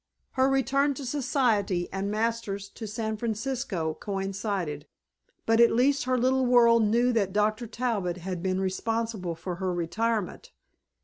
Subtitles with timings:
[0.31, 4.87] Her return to Society and Masters' to San Francisco coincided,
[5.45, 7.67] but at least her little world knew that Dr.
[7.67, 10.53] Talbot had been responsible for her retirement.